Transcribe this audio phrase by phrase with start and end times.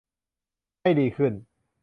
[0.81, 1.33] ให้ดีขึ้น